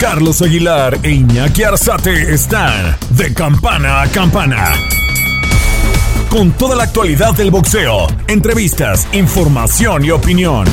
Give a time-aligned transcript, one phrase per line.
[0.00, 4.74] Carlos Aguilar e Iñaki Arzate están de campana a campana.
[6.28, 10.66] Con toda la actualidad del boxeo, entrevistas, información y opinión.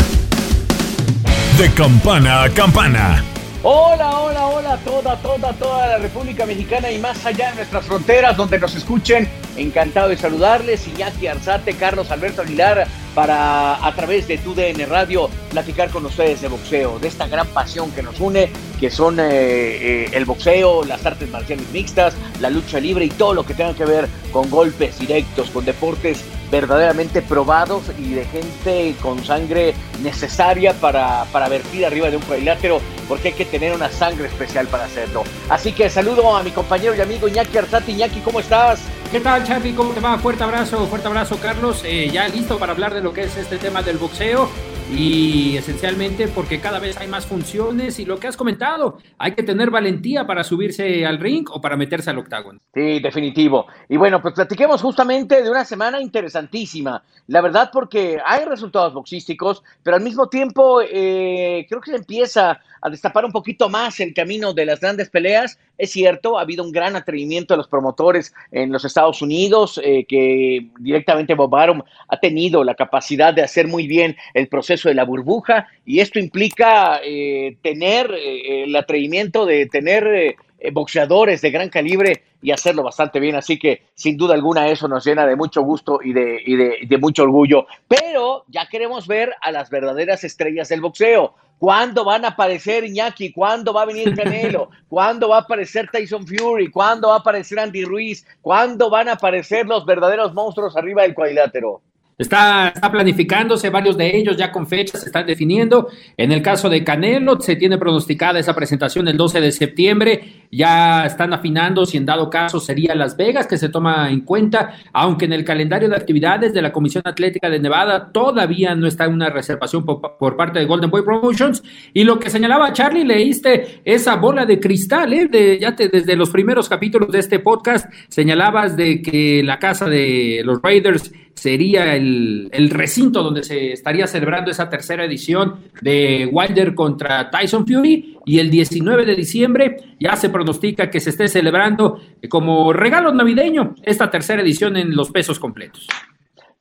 [1.58, 3.24] De campana a campana.
[3.64, 8.36] Hola, hola, hola, toda, toda, toda la República Mexicana y más allá de nuestras fronteras
[8.36, 9.30] donde nos escuchen.
[9.58, 15.90] Encantado de saludarles, Iñaki Arzate, Carlos Alberto Aguilar, para a través de TUDN Radio platicar
[15.90, 20.10] con ustedes de boxeo, de esta gran pasión que nos une, que son eh, eh,
[20.14, 23.86] el boxeo, las artes marciales mixtas, la lucha libre y todo lo que tenga que
[23.86, 31.26] ver con golpes directos, con deportes verdaderamente probados y de gente con sangre necesaria para,
[31.32, 35.24] para vertir arriba de un cuadrilátero, porque hay que tener una sangre especial para hacerlo.
[35.50, 37.92] Así que saludo a mi compañero y amigo Iñaki Arzate.
[37.92, 38.82] Iñaki, ¿cómo estás?
[39.14, 39.76] ¿Qué tal, Charlie?
[39.76, 40.18] ¿Cómo te va?
[40.18, 41.84] Fuerte abrazo, fuerte abrazo, Carlos.
[41.86, 44.50] Eh, ya listo para hablar de lo que es este tema del boxeo
[44.92, 49.44] y esencialmente porque cada vez hay más funciones y lo que has comentado, hay que
[49.44, 52.60] tener valentía para subirse al ring o para meterse al octágono.
[52.74, 53.68] Sí, definitivo.
[53.88, 59.64] Y bueno, pues platiquemos justamente de una semana interesantísima, la verdad porque hay resultados boxísticos,
[59.84, 64.14] pero al mismo tiempo eh, creo que se empieza a destapar un poquito más el
[64.14, 65.58] camino de las grandes peleas.
[65.78, 70.06] Es cierto, ha habido un gran atrevimiento de los promotores en los Estados Unidos, eh,
[70.06, 74.96] que directamente Bob Arum ha tenido la capacidad de hacer muy bien el proceso de
[74.96, 80.36] la burbuja, y esto implica eh, tener eh, el atrevimiento de tener
[80.72, 83.36] boxeadores de gran calibre y hacerlo bastante bien.
[83.36, 86.78] Así que sin duda alguna eso nos llena de mucho gusto y de, y de,
[86.88, 87.66] de mucho orgullo.
[87.88, 91.36] Pero ya queremos ver a las verdaderas estrellas del boxeo.
[91.64, 93.32] ¿Cuándo van a aparecer Iñaki?
[93.32, 94.70] ¿Cuándo va a venir Canelo?
[94.90, 96.70] ¿Cuándo va a aparecer Tyson Fury?
[96.70, 98.26] ¿Cuándo va a aparecer Andy Ruiz?
[98.42, 101.82] ¿Cuándo van a aparecer los verdaderos monstruos arriba del cuadrilátero?
[102.16, 105.88] Está, está, planificándose, varios de ellos ya con fechas se están definiendo.
[106.16, 110.46] En el caso de Canelo, se tiene pronosticada esa presentación el 12 de septiembre.
[110.52, 114.76] Ya están afinando si en dado caso sería Las Vegas, que se toma en cuenta,
[114.94, 119.08] aunque en el calendario de actividades de la Comisión Atlética de Nevada todavía no está
[119.08, 121.64] una reservación por, parte de Golden Boy Promotions.
[121.94, 125.28] Y lo que señalaba Charlie, leíste esa bola de cristal, ¿eh?
[125.28, 129.90] de, ya te, desde los primeros capítulos de este podcast, señalabas de que la casa
[129.90, 136.76] de los Raiders sería el, recinto donde se estaría celebrando esa tercera edición de Wilder
[136.76, 142.00] contra Tyson Fury y el 19 de diciembre ya se pronostica que se esté celebrando
[142.30, 145.88] como regalo navideño esta tercera edición en los pesos completos.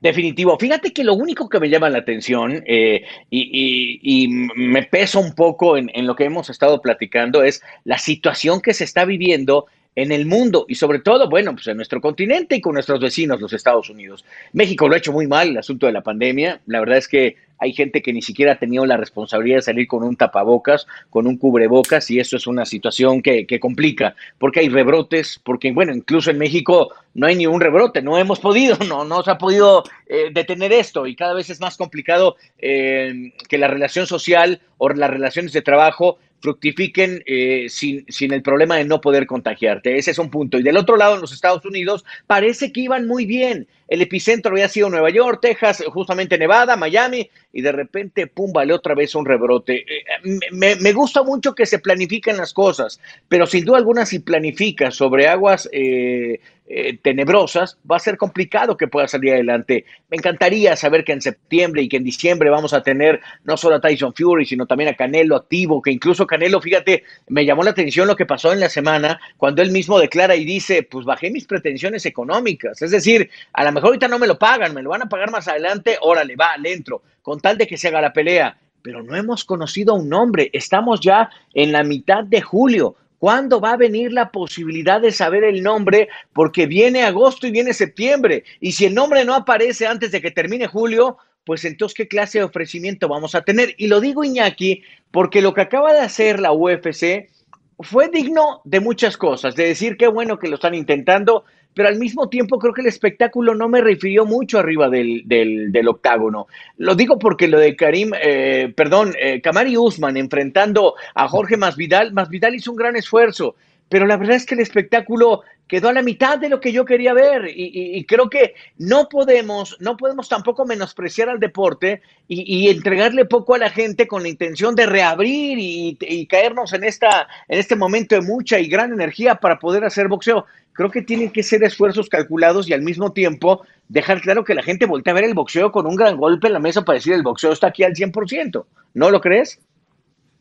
[0.03, 0.59] Definitivo.
[0.59, 5.77] Fíjate que lo único que me llama la atención eh, y, me pesa un poco
[5.77, 10.27] en, lo que hemos estado platicando es la situación que se está viviendo en el
[10.27, 13.91] mundo y sobre todo, bueno, pues en nuestro continente y con nuestros vecinos, los Estados
[13.91, 14.25] Unidos.
[14.53, 16.61] México lo ha hecho muy mal, el asunto de la pandemia.
[16.67, 19.87] La verdad es que hay gente que ni siquiera ha tenido la responsabilidad de salir
[19.87, 24.69] con un tapabocas, con un cubrebocas, y eso es una situación que, complica, porque hay
[24.69, 29.05] rebrotes, porque, bueno, incluso en México no hay ni un rebrote, no hemos podido, no,
[29.05, 33.59] no se ha podido eh, detener esto, y cada vez es más complicado eh, que
[33.59, 38.85] la relación social o las relaciones de trabajo fructifiquen eh, sin, sin, el problema de
[38.85, 39.97] no poder contagiarte.
[39.97, 40.59] Ese es un punto.
[40.59, 43.69] Y del otro lado, en los Estados Unidos, parece que iban muy bien.
[43.93, 48.73] El epicentro había sido Nueva York, Texas, justamente Nevada, Miami, y de repente, pum, vale
[48.73, 49.81] otra vez un rebrote.
[49.81, 52.99] Eh, me, me, gusta mucho que se planifiquen las cosas,
[53.29, 56.41] pero sin duda alguna, si planificas sobre aguas eh,
[56.75, 59.85] eh, tenebrosas, va a ser complicado que pueda salir adelante.
[60.09, 63.77] Me encantaría saber que en septiembre y que en diciembre vamos a tener no solo
[63.77, 67.73] a Tyson Fury, sino también a Canelo activo, que incluso Canelo, fíjate, me llamó la
[67.73, 71.31] atención lo que pasó en la semana, cuando él mismo declara y dice, pues bajé
[71.31, 72.81] mis pretensiones económicas.
[72.81, 75.31] Es decir, a lo mejor ahorita no me lo pagan, me lo van a pagar
[75.31, 78.57] más adelante, órale, va, le entro, con tal de que se haga la pelea.
[78.83, 82.97] Pero no hemos conocido a un nombre, estamos ya en la mitad de julio.
[83.19, 86.09] ¿Cuándo va a venir la posibilidad de saber el nombre?
[86.33, 88.43] Porque viene agosto y viene septiembre.
[88.59, 92.39] Y si el nombre no aparece antes de que termine julio, pues entonces, ¿qué clase
[92.39, 93.75] de ofrecimiento vamos a tener?
[93.79, 94.83] Y lo digo, Iñaki,
[95.13, 97.31] porque lo que acaba de hacer la UFC
[97.79, 101.45] fue digno de muchas cosas, de decir qué bueno que lo están intentando,
[101.75, 105.89] pero al mismo tiempo creo que el espectáculo no me refirió mucho arriba del, del,
[105.89, 106.47] octágono.
[106.79, 112.13] Lo digo porque lo de Karim, eh, perdón, eh, Kamari Usman enfrentando a Jorge Masvidal,
[112.13, 113.57] Masvidal hizo un gran esfuerzo,
[113.93, 116.87] pero la verdad es que el espectáculo quedó a la mitad de lo que yo
[116.87, 123.27] quería ver y, creo que no podemos, no podemos tampoco menospreciar al deporte y, entregarle
[123.27, 127.77] poco a la gente con la intención de reabrir y, caernos en, esta, en este
[127.77, 130.47] momento de mucha y gran energía para poder hacer boxeo.
[130.73, 134.63] Creo que tienen que ser esfuerzos calculados y al mismo tiempo dejar claro que la
[134.63, 137.13] gente voltea a ver el boxeo con un gran golpe en la mesa para decir
[137.13, 138.65] el boxeo está aquí al 100%.
[138.95, 139.61] ¿No lo crees?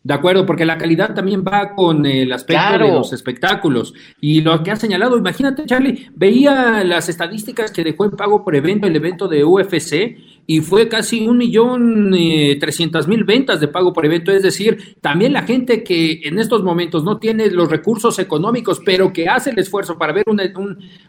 [0.03, 3.93] De acuerdo, porque la calidad también va con el aspecto de los espectáculos.
[4.19, 8.55] Y lo que ha señalado, imagínate, Charlie, veía las estadísticas que dejó en pago por
[8.55, 13.67] evento el evento de UFC y fue casi un millón eh, trescientas mil ventas de
[13.67, 14.31] pago por evento.
[14.31, 19.13] Es decir, también la gente que en estos momentos no tiene los recursos económicos, pero
[19.13, 20.41] que hace el esfuerzo para ver un,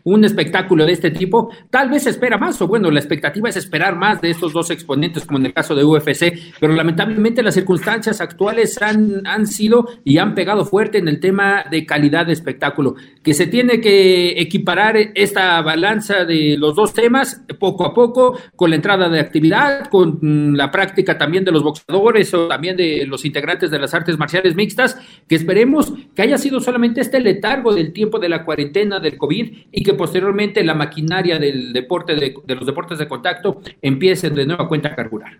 [0.05, 3.97] un, espectáculo de este tipo, tal vez espera más, o bueno, la expectativa es esperar
[3.97, 8.21] más de estos dos exponentes, como en el caso de UFC, pero lamentablemente las circunstancias
[8.21, 12.95] actuales han, han sido y han pegado fuerte en el tema de calidad de espectáculo,
[13.23, 18.71] que se tiene que equiparar esta balanza de los dos temas poco a poco con
[18.71, 23.07] la entrada de actividad, con mm, la práctica también de los boxeadores o también de
[23.07, 24.99] los integrantes de las artes marciales mixtas,
[25.29, 29.57] que esperemos que haya sido solamente este letargo del tiempo de la cuarentena del COVID
[29.73, 34.69] y que posteriormente la maquinaria del deporte de, los deportes de contacto empiece de nueva
[34.69, 35.39] cuenta a carburar.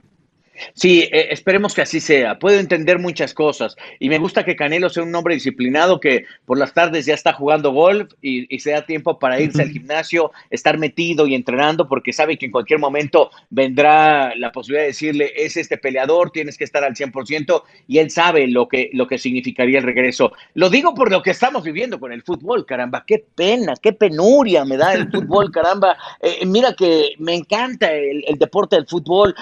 [0.75, 2.39] Sí, eh, esperemos que así sea.
[2.39, 6.59] Puedo entender muchas cosas y me gusta que Canelo sea un hombre disciplinado que por
[6.59, 10.33] las tardes ya está jugando golf y, y se da tiempo para irse al gimnasio,
[10.51, 15.33] estar metido y entrenando porque sabe que en cualquier momento vendrá la posibilidad de decirle,
[15.37, 19.19] es este peleador, tienes que estar al 100% y él sabe lo que, lo que
[19.19, 20.33] significaría el regreso.
[20.55, 24.65] Lo digo por lo que estamos viviendo con el fútbol, caramba, qué pena, qué penuria
[24.65, 25.97] me da el fútbol, caramba.
[26.21, 29.35] Eh, mira que me encanta el, el deporte del fútbol.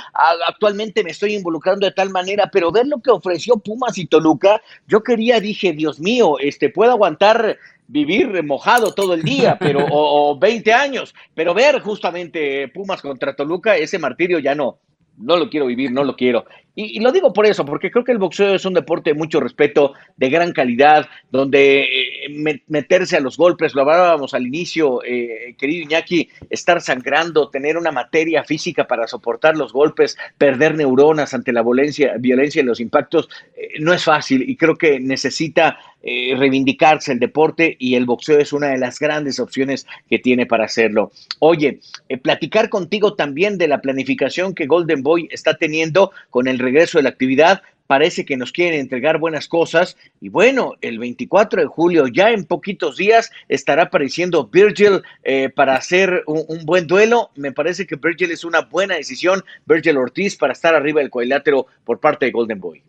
[0.46, 4.62] Actualmente me estoy involucrando de tal manera, pero ver lo que ofreció Pumas y Toluca,
[4.87, 10.31] yo quería, dije, Dios mío, este, puedo aguantar vivir mojado todo el día, pero o,
[10.31, 14.79] o 20 años, pero ver justamente Pumas contra Toluca, ese martirio ya no,
[15.21, 16.47] no lo quiero vivir, no lo quiero.
[16.75, 19.40] Y, lo digo por eso, porque creo que el boxeo es un deporte de mucho
[19.40, 25.55] respeto, de gran calidad, donde eh, meterse a los golpes, lo hablábamos al inicio, eh,
[25.58, 31.52] querido Iñaki, estar sangrando, tener una materia física para soportar los golpes, perder neuronas ante
[31.52, 37.19] la violencia, y los impactos, eh, no es fácil y creo que necesita reivindicarse el
[37.19, 41.12] deporte y el boxeo es una de las grandes opciones que tiene para hacerlo.
[41.40, 41.81] Oye,
[42.22, 47.03] platicar contigo también de la planificación que Golden Boy está teniendo con el regreso de
[47.03, 47.62] la actividad.
[47.87, 49.97] Parece que nos quieren entregar buenas cosas.
[50.21, 55.75] Y bueno, el 24 de julio, ya en poquitos días, estará apareciendo Virgil eh, para
[55.75, 57.31] hacer un, buen duelo.
[57.35, 61.67] Me parece que Virgil es una buena decisión, Virgil Ortiz, para estar arriba del cuadrilátero
[61.85, 62.83] por parte de Golden Boy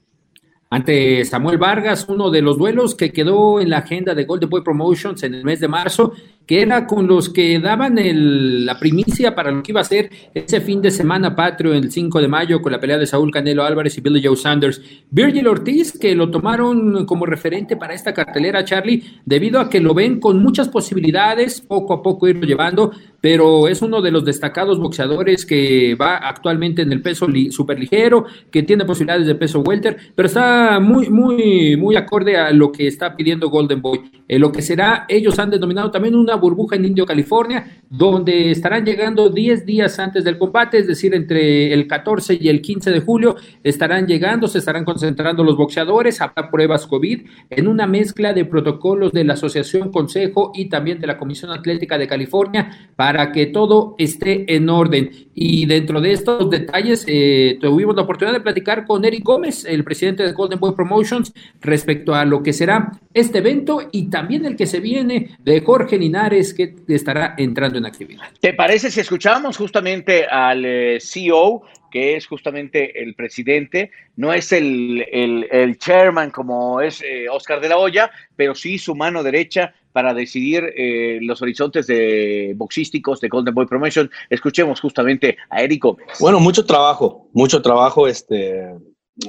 [0.73, 4.63] ante Samuel Vargas, uno de los duelos que quedó en la agenda de Golden Boy
[4.63, 6.13] Promotions en el mes de marzo
[6.45, 10.09] que era con los que daban el, la primicia para lo que iba a ser
[10.33, 13.63] ese fin de semana patrio el 5 de mayo con la pelea de Saúl Canelo
[13.63, 14.81] Álvarez y Billy Joe Sanders.
[15.09, 19.93] Virgil Ortiz, que lo tomaron como referente para esta cartelera, Charlie, debido a que lo
[19.93, 22.91] ven con muchas posibilidades, poco a poco irlo llevando,
[23.21, 28.63] pero es uno de los destacados boxeadores que va actualmente en el peso superligero, que
[28.63, 33.15] tiene posibilidades de peso welter, pero está muy, muy, muy acorde a lo que está
[33.15, 34.01] pidiendo Golden Boy.
[34.27, 38.85] Eh, lo que será, ellos han denominado también una burbuja en Indio, California, donde estarán
[38.85, 42.99] llegando 10 días antes del combate, es decir, entre el 14 y el 15 de
[43.01, 48.45] julio, estarán llegando, se estarán concentrando los boxeadores, habrá pruebas COVID, en una mezcla de
[48.45, 53.47] protocolos de la Asociación Consejo y también de la Comisión Atlética de California, para que
[53.47, 55.11] todo esté en orden.
[55.33, 59.83] Y dentro de estos detalles, eh, tuvimos la oportunidad de platicar con Eric Gómez, el
[59.83, 64.55] presidente de Golden Boy Promotions, respecto a lo que será este evento y también el
[64.55, 68.23] que se viene de Jorge Linares, que estará entrando en actividad.
[68.39, 73.91] ¿Te parece si escuchamos justamente al eh, CEO, que es justamente el presidente?
[74.15, 78.95] No es el, el, chairman como es eh, Oscar de la Hoya, pero sí su
[78.95, 84.09] mano derecha para decidir eh, los horizontes de boxísticos de Golden Boy Promotion.
[84.29, 86.07] Escuchemos justamente a Eric Gómez.
[86.19, 88.07] Bueno, mucho trabajo, mucho trabajo.
[88.07, 88.73] Este,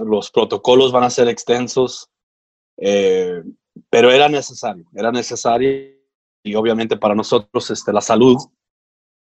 [0.00, 2.10] los protocolos van a ser extensos,
[2.76, 3.42] eh,
[3.90, 6.01] pero era necesario, era necesario
[6.42, 8.36] y obviamente para nosotros este, la salud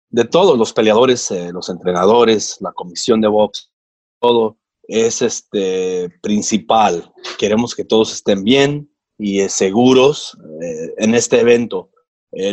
[0.10, 3.72] de todos los peleadores, eh, los entrenadores, la comisión de box,
[4.20, 7.12] todo es este principal.
[7.38, 11.90] Queremos que todos estén bien, y eh, seguros eh, en este evento.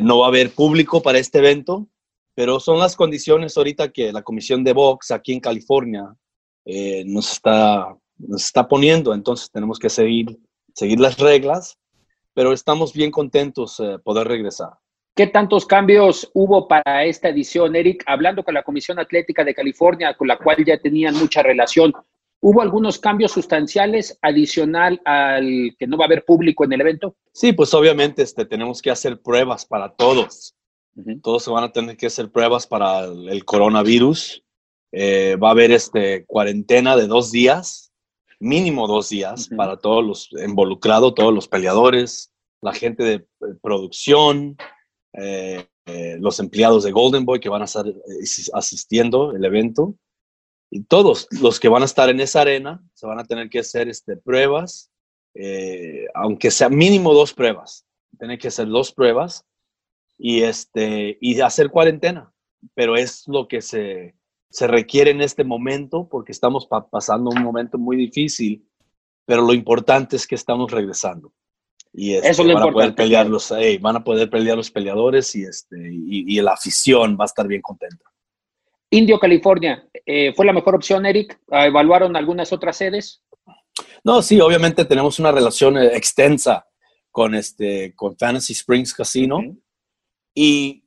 [0.03, 1.89] No va a haber público para este evento,
[2.37, 6.05] pero son las condiciones ahorita que la Comisión de Box aquí en California
[7.05, 9.13] nos, está, nos está poniendo.
[9.13, 10.39] Entonces tenemos que seguir,
[10.73, 11.79] seguir las reglas,
[12.35, 14.71] pero estamos bien contentos de poder regresar.
[15.15, 18.03] ¿Qué tantos cambios hubo para esta edición, Eric?
[18.07, 21.93] Hablando con la Comisión Atlética de California, con la cual ya tenían mucha relación,
[22.45, 27.15] ¿Hubo algunos cambios sustanciales adicional al que no va a haber público en el evento?
[27.33, 30.57] Sí, pues obviamente este, tenemos que hacer pruebas para todos.
[31.23, 34.43] Todos se van a tener que hacer pruebas para el, coronavirus.
[34.91, 37.92] Eh, va a haber este, cuarentena de dos días,
[38.43, 43.27] mínimo dos días, para todos los involucrados, todos los peleadores, la gente de
[43.63, 44.57] producción,
[45.13, 47.87] eh, eh, los empleados de Golden Boy que van a estar
[48.53, 49.95] asistiendo al evento.
[50.71, 53.61] Y todos los que van a estar en esa arena se van a tener que
[53.61, 54.91] hacer este, pruebas,
[55.35, 57.87] eh, aunque sea mínimo dos pruebas.
[58.19, 59.45] Tienen que hacer dos pruebas
[60.19, 62.33] y, este, y hacer cuarentena.
[62.75, 64.15] Pero es lo que se,
[64.53, 68.65] se requiere en este momento porque estamos pasando un momento muy difícil,
[69.25, 71.33] pero lo importante es que estamos regresando.
[71.93, 74.71] Y este, Eso es lo van, a poder pelear los, van a poder pelear los
[74.71, 78.05] peleadores y, este, y, y la afición va a estar bien contenta.
[78.93, 81.41] Indio, California, eh, ¿fue la mejor opción, Eric?
[81.51, 83.23] ¿Evaluaron algunas otras sedes?
[84.05, 86.67] No, sí, obviamente tenemos una relación eh, extensa
[87.11, 89.41] con, este, con Fantasy Springs Casino
[90.35, 90.82] y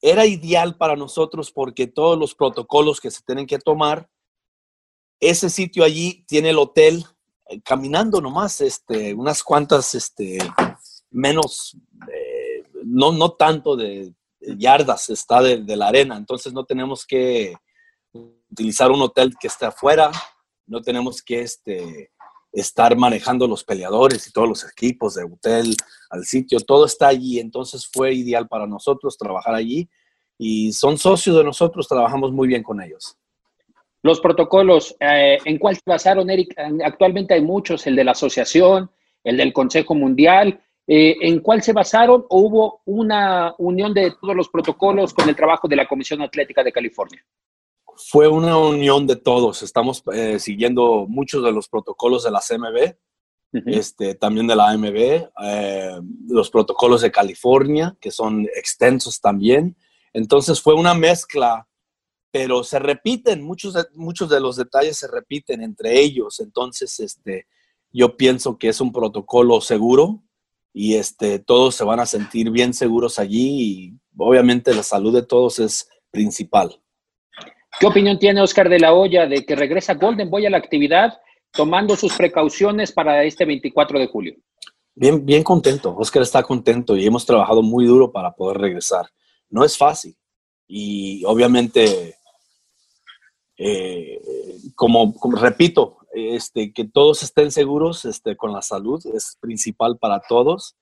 [0.00, 4.08] era ideal para nosotros porque todos los protocolos que se tienen que tomar,
[5.20, 7.04] ese sitio allí tiene el hotel
[7.48, 10.38] eh, caminando nomás, este, unas cuantas, este,
[11.10, 11.76] menos,
[12.84, 17.54] no, no tanto de yardas está de, la arena, entonces no tenemos que
[18.12, 20.10] utilizar un hotel que esté afuera,
[20.66, 22.10] no tenemos que este,
[22.52, 25.76] estar manejando los peleadores y todos los equipos de hotel
[26.10, 29.88] al sitio, todo está allí, entonces fue ideal para nosotros trabajar allí
[30.38, 33.16] y son socios de nosotros, trabajamos muy bien con ellos.
[34.02, 36.54] Los protocolos, eh, ¿en cuál se basaron, Eric?
[36.84, 38.90] Actualmente hay muchos, el de la asociación,
[39.24, 44.34] el del Consejo Mundial, eh, ¿En cuál se basaron o hubo una unión de todos
[44.34, 47.22] los protocolos con el trabajo de la Comisión Atlética de California?
[48.06, 49.62] Fue una unión de todos.
[49.62, 52.96] Estamos eh, siguiendo muchos de los protocolos de la CMB,
[53.66, 54.96] este, también de la AMB,
[55.42, 59.76] eh, los protocolos de California, que son extensos también.
[60.12, 61.66] Entonces fue una mezcla,
[62.30, 66.40] pero se repiten, muchos de, muchos de los detalles se repiten entre ellos.
[66.40, 67.46] Entonces, este,
[67.90, 70.22] yo pienso que es un protocolo seguro,
[70.72, 75.22] y este, todos se van a sentir bien seguros allí y obviamente la salud de
[75.22, 76.80] todos es principal.
[77.78, 81.20] ¿Qué opinión tiene Oscar de la Hoya de que regresa Golden Boy a la actividad
[81.52, 84.34] tomando sus precauciones para este 24 de julio?
[84.94, 85.94] Bien, bien contento.
[85.96, 89.06] Oscar está contento y hemos trabajado muy duro para poder regresar.
[89.48, 90.16] No es fácil
[90.66, 92.16] y obviamente,
[93.56, 94.20] eh,
[94.74, 100.76] como, repito, este, que todos estén seguros este, con la salud, es principal para todos.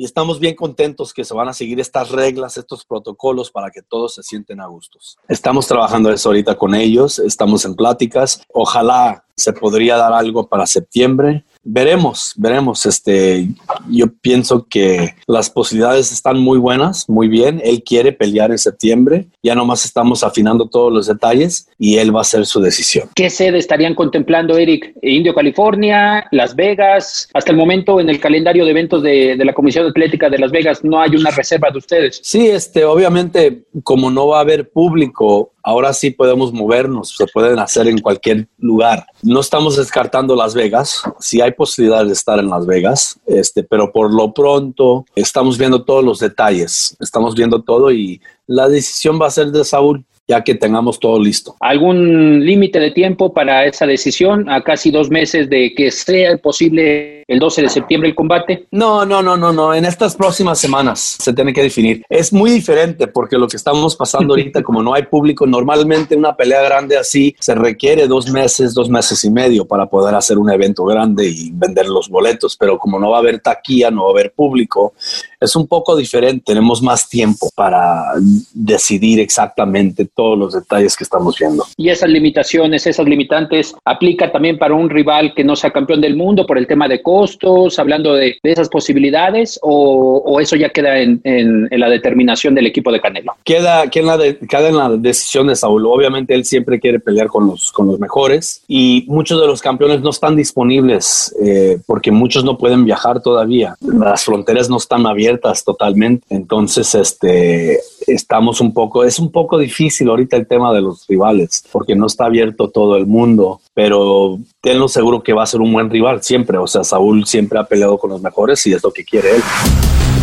[0.00, 3.82] Y estamos bien contentos que se van a seguir estas reglas, estos protocolos para que
[3.82, 5.18] todos se sienten a gustos.
[5.26, 8.40] Estamos trabajando eso ahorita con ellos, estamos en pláticas.
[8.54, 11.44] Ojalá se podría dar algo para septiembre.
[11.62, 12.86] Veremos, veremos.
[12.86, 13.48] Este,
[13.90, 17.60] yo pienso que las posibilidades están muy buenas, muy bien.
[17.62, 19.26] Él quiere pelear en septiembre.
[19.42, 23.08] Ya nomás estamos afinando todos los detalles y él va a hacer su decisión.
[23.14, 24.94] ¿Qué sede estarían contemplando, Eric?
[25.02, 27.28] Indio, California, Las Vegas.
[27.34, 30.50] Hasta el momento en el calendario de eventos de, de la Comisión Atlética de Las
[30.50, 32.20] Vegas no hay una reserva de ustedes.
[32.22, 37.58] Sí, este, obviamente, como no va a haber público, ahora sí podemos movernos, se pueden
[37.58, 39.04] hacer en cualquier lugar.
[39.22, 43.92] No estamos descartando Las Vegas, sí hay posibilidad de estar en Las Vegas, este, pero
[43.92, 49.26] por lo pronto estamos viendo todos los detalles, estamos viendo todo y la decisión va
[49.26, 51.56] a ser de Saúl ya que tengamos todo listo.
[51.60, 54.48] ¿Algún límite de tiempo para esa decisión?
[54.50, 58.66] A casi dos meses de que sea posible el 12 de septiembre el combate?
[58.70, 59.74] No, no, no, no, no.
[59.74, 62.02] En estas próximas semanas se tiene que definir.
[62.08, 66.34] Es muy diferente porque lo que estamos pasando ahorita, como no hay público, normalmente una
[66.34, 70.50] pelea grande así se requiere dos meses, dos meses y medio para poder hacer un
[70.50, 72.56] evento grande y vender los boletos.
[72.56, 74.94] Pero como no va a haber taquilla, no va a haber público,
[75.40, 78.14] es un poco diferente, tenemos más tiempo para
[78.52, 81.64] decidir exactamente todos los detalles que estamos viendo.
[81.76, 86.16] Y esas limitaciones, esas limitantes, aplica también para un rival que no sea campeón del
[86.16, 91.68] mundo por el tema de costos, hablando de, esas posibilidades, o, eso ya queda en,
[91.70, 93.32] la determinación del equipo de Canelo.
[93.44, 95.84] Queda, queda, en la la decisión de Saúl.
[95.86, 100.00] Obviamente él siempre quiere pelear con los, con los mejores y muchos de los campeones
[100.00, 103.74] no están disponibles eh, porque muchos no pueden viajar todavía.
[103.80, 106.24] Las fronteras no están abiertas totalmente.
[106.30, 111.64] Entonces, este, estamos un poco, es un poco difícil ahorita el tema de los rivales
[111.72, 115.72] porque no está abierto todo el mundo, pero tenlo seguro que va a ser un
[115.72, 116.58] buen rival siempre.
[116.58, 119.42] O sea, Saúl siempre ha peleado con los mejores y es lo que quiere él.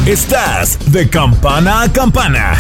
[0.08, 2.58] Estás de campana a campana.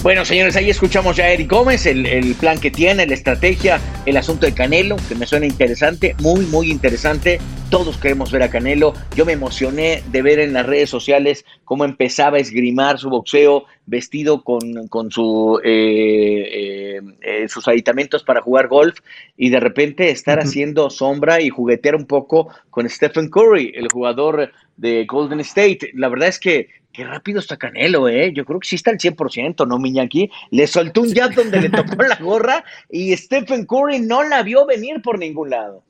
[0.00, 4.16] Bueno, señores, ahí escuchamos ya a Eric Gómez, el, plan que tiene, la estrategia, el
[4.16, 7.40] asunto de Canelo, que me suena interesante, muy, muy interesante.
[7.68, 8.94] Todos queremos ver a Canelo.
[9.16, 13.64] Yo me emocioné de ver en las redes sociales cómo empezaba a esgrimar su boxeo
[13.86, 19.00] vestido con, con su, eh, eh, eh, sus aditamentos para jugar golf
[19.36, 24.52] y de repente estar haciendo sombra y juguetear un poco con Stephen Curry, el jugador
[24.76, 25.90] de Golden State.
[25.94, 28.32] La verdad es que Qué rápido está Canelo, ¿eh?
[28.34, 30.30] Yo creo que sí está al 100%, ¿no, Miñaki?
[30.50, 34.66] Le soltó un jab donde le tocó la gorra y Stephen Curry no la vio
[34.66, 35.84] venir por ningún lado.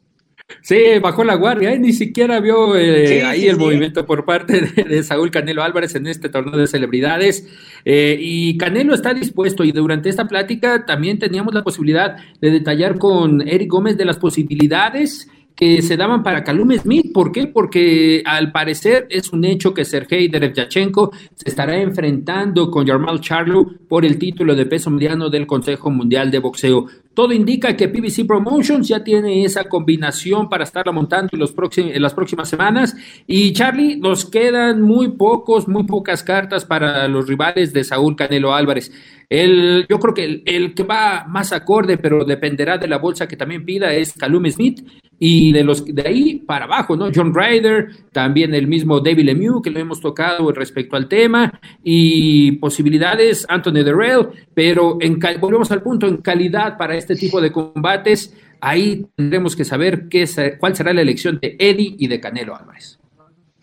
[0.63, 1.79] Sí, bajó la guardia, ¿eh?
[1.79, 6.31] ni siquiera vio eh, ahí el movimiento por parte de, Saúl Canelo Álvarez en este
[6.31, 7.47] torneo de celebridades.
[7.85, 12.99] Eh, y Canelo está dispuesto y durante esta plática también teníamos la posibilidad de detallar
[12.99, 17.13] con Eric Gómez de las posibilidades que se daban para Kalum Smith.
[17.13, 17.49] ¿Por qué?
[17.49, 23.67] Porque al parecer es un hecho que Sergei Derevyachenko se estará enfrentando con Yarmal Charlo
[23.89, 26.87] por el título de peso mediano del Consejo Mundial de Boxeo.
[27.19, 31.53] Todo indica que PBC Promotions ya tiene esa combinación para estarla montando en, los
[31.97, 32.95] las próximas semanas.
[33.27, 38.55] Y Charlie, nos quedan muy pocos, muy pocas cartas para los rivales de Saúl Canelo
[38.55, 38.93] Álvarez.
[39.29, 43.37] El, yo creo que el, que va más acorde, pero dependerá de la bolsa que
[43.37, 44.87] también pida, es Calum Smith.
[45.21, 47.09] Y de los de ahí para abajo, ¿no?
[47.13, 52.53] John Ryder, también el mismo David Lemieux, que lo hemos tocado respecto al tema, y
[52.53, 58.35] posibilidades Anthony Derrell, pero en, volvemos al punto, en calidad para este tipo de combates,
[58.61, 60.27] ahí tendremos que saber qué,
[60.59, 62.99] cuál será la elección de Eddie y de Canelo Álvarez.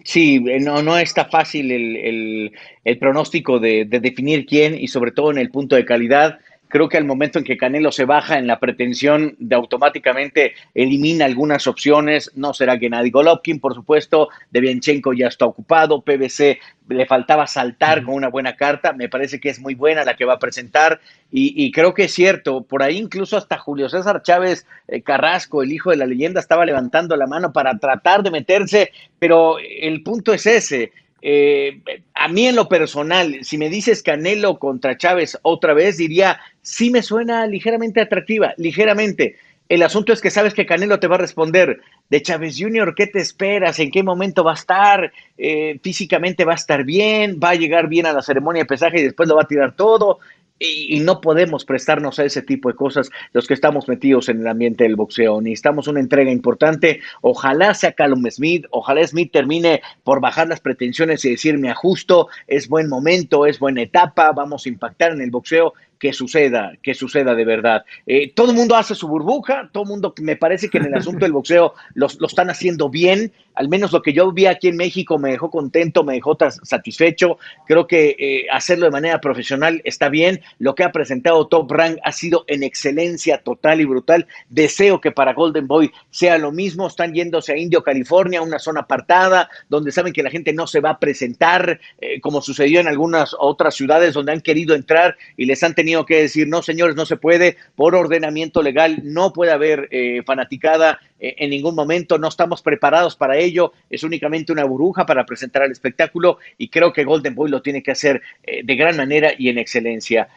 [0.04, 2.52] Sí, eh, no, no está fácil el,
[2.84, 6.38] el, pronóstico de, de, definir quién y sobre todo en el punto de calidad.
[6.68, 11.26] Creo que al momento en que Canelo se baja en la pretensión de automáticamente elimina
[11.26, 17.48] algunas opciones, no será Gennady Golovkin, por supuesto, Devianchenko ya está ocupado, PBC le faltaba
[17.48, 20.40] saltar con una buena carta, me parece que es muy buena la que va a
[20.40, 21.00] presentar
[21.32, 25.74] y, creo que es cierto, por ahí incluso hasta Julio César Chávez eh, Carrasco, el
[25.74, 30.34] hijo de la leyenda, estaba levantando la mano para tratar de meterse, pero el punto
[30.34, 30.94] es ese,
[31.28, 31.82] eh,
[32.14, 36.92] a mí en lo personal, si me dices Canelo contra Chávez otra vez, diría, sí
[36.92, 39.36] me suena ligeramente atractiva, ligeramente.
[39.68, 43.08] El asunto es que sabes que Canelo te va a responder de Chávez Jr., ¿qué
[43.08, 43.80] te esperas?
[43.80, 45.12] ¿En qué momento va a estar?
[45.36, 49.00] Eh, físicamente va a estar bien, va a llegar bien a la ceremonia de pesaje
[49.00, 50.20] y después lo va a tirar todo
[50.58, 54.48] y, no podemos prestarnos a ese tipo de cosas los que estamos metidos en el
[54.48, 55.42] ambiente del boxeo.
[55.42, 57.02] Necesitamos una entrega importante.
[57.22, 62.30] Ojalá sea Callum Smith, ojalá Smith termine por bajar las pretensiones y decir me ajusto,
[62.48, 66.94] es buen momento, es buena etapa, vamos a impactar en el boxeo que suceda, que
[66.94, 67.84] suceda de verdad.
[68.06, 70.94] Eh, todo el mundo hace su burbuja, todo el mundo, me parece que en el
[70.94, 74.78] asunto del boxeo lo están haciendo bien, al menos lo que yo vi aquí en
[74.78, 80.10] México me dejó contento, me dejó satisfecho, creo que eh, hacerlo de manera profesional está
[80.10, 85.02] bien, lo que ha presentado Top Rank ha sido en excelencia total y brutal, deseo
[85.02, 89.50] que para Golden Boy sea lo mismo, están yéndose a Indio, California, una zona apartada,
[89.70, 93.36] donde saben que la gente no se va a presentar, eh, como sucedió en algunas
[93.40, 97.06] otras ciudades donde han querido entrar y les han tenido que decir, no, señores, no
[97.06, 102.28] se puede, por ordenamiento legal no puede haber eh, fanaticada eh, en ningún momento, no
[102.28, 107.04] estamos preparados para ello, es únicamente una burbuja para presentar el espectáculo y creo que
[107.04, 110.28] Golden Boy lo tiene que hacer eh, de gran manera y en excelencia.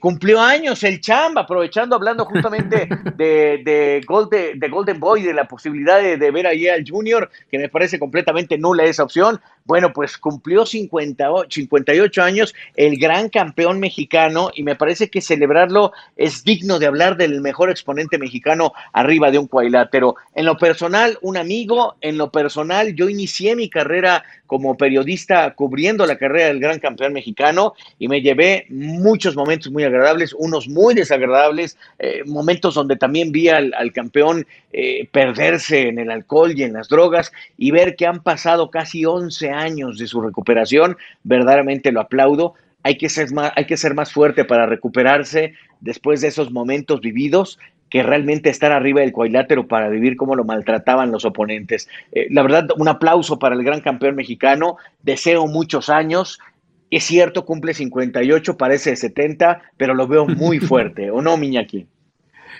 [0.00, 6.16] Cumplió años el Chamba, aprovechando, hablando justamente de, de, Golden Boy, de la posibilidad de,
[6.16, 9.40] de ver ahí al Junior, que me parece completamente nula esa opción.
[9.64, 16.42] Bueno, pues cumplió 58 años el gran campeón mexicano y me parece que celebrarlo es
[16.42, 20.16] digno de hablar del mejor exponente mexicano arriba de un cuadrilátero.
[20.34, 26.04] en lo personal, un amigo, en lo personal, yo inicié mi carrera como periodista cubriendo
[26.06, 30.94] la carrera del gran campeón mexicano y me llevé muchos momentos muy agradables, unos muy
[30.94, 36.72] desagradables, eh, momentos donde también vi al, campeón eh, perderse en el alcohol y en
[36.72, 42.00] las drogas y ver que han pasado casi 11 años de su recuperación, verdaderamente lo
[42.00, 42.54] aplaudo.
[42.84, 47.00] Hay que, ser más, hay que ser más fuerte para recuperarse después de esos momentos
[47.00, 47.58] vividos
[47.92, 51.90] que realmente estar arriba del cuadrilátero para vivir cómo lo maltrataban los oponentes.
[52.12, 54.78] Eh, la verdad, un aplauso para el gran campeón mexicano.
[55.02, 56.40] Deseo muchos años.
[56.92, 61.86] Es cierto, cumple 58, parece 70, pero lo veo muy fuerte, ¿o no, Miñaki?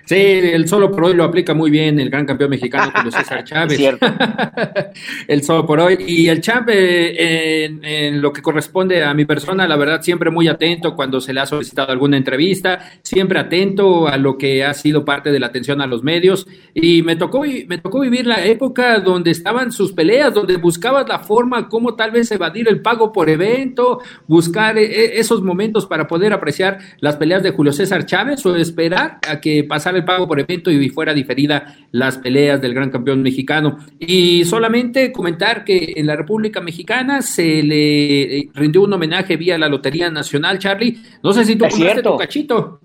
[0.05, 3.45] Sí, el solo por hoy lo aplica muy bien el gran campeón mexicano Julio César
[3.45, 3.81] Chávez.
[5.29, 5.97] el solo por hoy.
[6.07, 10.49] Y el Chávez, eh, en, lo que corresponde a mi persona, la verdad, siempre muy
[10.49, 15.05] atento cuando se le ha solicitado alguna entrevista, siempre atento a lo que ha sido
[15.05, 16.47] parte de la atención a los medios.
[16.75, 21.21] Y me tocó, me tocó vivir la época donde estaban sus peleas, donde buscabas la
[21.21, 26.33] forma, cómo tal vez evadir el pago por evento, buscar eh, esos momentos para poder
[26.33, 30.41] apreciar las peleas de Julio César Chávez o esperar a que pasara el pago por
[30.41, 33.79] evento y fuera diferida las peleas del gran campeón mexicano.
[33.99, 39.69] Y solamente comentar que en la República Mexicana se le rindió un homenaje vía la
[39.69, 40.99] Lotería Nacional, Charlie.
[41.23, 42.81] No sé si tú compraste tu cachito.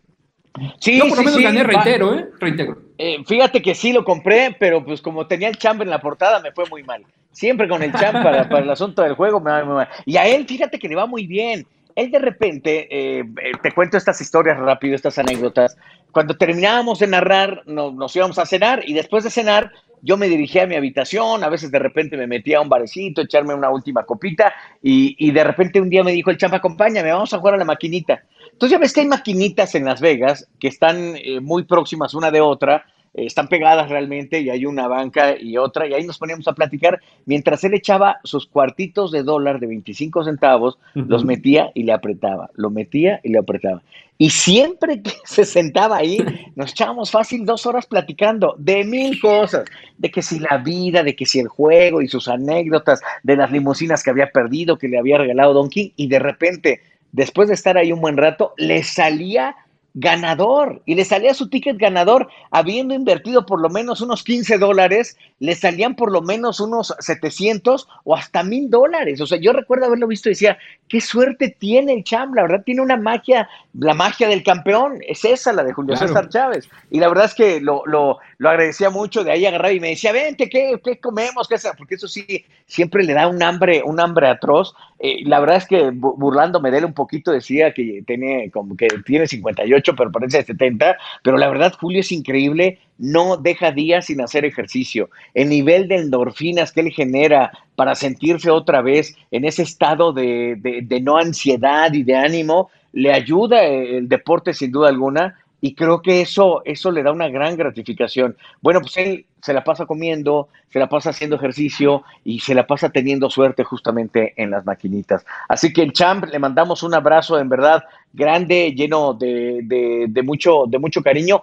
[0.79, 2.29] Sí, Yo por lo menos gané reitero, ¿eh?
[2.39, 2.77] Reintegro.
[2.97, 6.39] Eh, fíjate que sí lo compré, pero pues como tenía el champ en la portada,
[6.39, 7.05] me fue muy mal.
[7.31, 9.87] Siempre con el champ para, el asunto del juego me va muy mal.
[10.05, 11.65] Y a él, fíjate que le va muy bien
[11.97, 15.75] él de repente, eh, eh, te cuento estas historias rápido, estas anécdotas,
[16.11, 20.63] cuando terminábamos de narrar, nos íbamos a cenar y después de cenar yo me dirigía
[20.63, 24.03] a mi habitación, a veces de repente me metía a un barecito, echarme una última
[24.03, 27.57] copita y, de repente un día me dijo el champa, acompáñame, vamos a jugar a
[27.57, 28.23] la maquinita.
[28.51, 32.31] Entonces ya ves que hay maquinitas en Las Vegas que están eh, muy próximas una
[32.31, 32.85] de otra
[33.25, 36.99] están pegadas realmente y hay una banca y otra, y ahí nos poníamos a platicar
[37.25, 42.49] mientras él echaba sus cuartitos de dólar de 25 centavos, los metía y le apretaba,
[42.53, 43.81] lo metía y le apretaba.
[44.19, 46.19] Y siempre que se sentaba ahí,
[46.55, 49.65] nos echábamos fácil dos horas platicando de mil cosas,
[49.97, 53.51] de que si la vida, de que si el juego y sus anécdotas, de las
[53.51, 57.53] limusinas que había perdido, que le había regalado Don King, y de repente, después de
[57.53, 59.55] estar ahí un buen rato, le salía
[59.99, 65.17] ganador y le salía su ticket ganador habiendo invertido por lo menos unos 15 dólares,
[65.39, 69.19] le salían por lo menos unos 700 o hasta mil dólares.
[69.21, 72.63] O sea, yo recuerdo haberlo visto y decía, qué suerte tiene el Cham, la verdad
[72.63, 76.69] tiene una magia, la magia del campeón, es esa la de Julio César Chávez.
[76.91, 79.89] Y la verdad es que lo, lo, lo, agradecía mucho, de ahí agarraba y me
[79.89, 81.47] decía, vente, ¿qué, qué comemos?
[81.47, 84.75] ¿Qué Porque eso sí, siempre le da un hambre, un hambre atroz.
[84.99, 88.87] Eh, la verdad es que burlándome de él un poquito decía que tiene como que
[89.05, 90.97] tiene 58 pero parece de 70.
[91.23, 95.09] Pero la verdad, Julio es increíble, no deja días sin hacer ejercicio.
[95.33, 100.55] El nivel de endorfinas que él genera para sentirse otra vez en ese estado de,
[100.83, 106.01] de no ansiedad y de ánimo, le ayuda el deporte sin duda alguna y creo
[106.01, 108.37] que eso, eso le da una gran gratificación.
[108.61, 112.67] Bueno, pues él se la pasa comiendo, se la pasa haciendo ejercicio y se la
[112.67, 115.25] pasa teniendo suerte justamente en las maquinitas.
[115.49, 119.61] Así que el champ le mandamos un abrazo en verdad grande, lleno de,
[120.07, 121.41] de, mucho, de mucho cariño.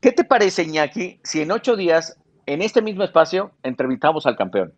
[0.00, 4.72] ¿Qué te parece, Iñaki, si en ocho días, en este mismo espacio, entrevistamos al campeón?